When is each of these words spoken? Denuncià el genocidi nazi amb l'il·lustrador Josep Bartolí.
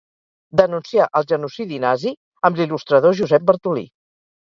Denuncià 0.59 1.03
el 1.19 1.27
genocidi 1.31 1.77
nazi 1.83 2.13
amb 2.49 2.61
l'il·lustrador 2.61 3.15
Josep 3.21 3.47
Bartolí. 3.51 3.85